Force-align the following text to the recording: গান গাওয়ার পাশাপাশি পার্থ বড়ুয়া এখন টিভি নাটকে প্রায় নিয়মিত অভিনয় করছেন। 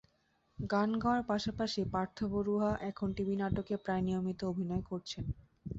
গান 0.59 0.89
গাওয়ার 0.97 1.21
পাশাপাশি 1.23 1.81
পার্থ 1.93 2.17
বড়ুয়া 2.33 2.69
এখন 2.89 3.07
টিভি 3.17 3.35
নাটকে 3.41 3.75
প্রায় 3.83 4.03
নিয়মিত 4.07 4.39
অভিনয় 4.43 4.83
করছেন। 4.89 5.25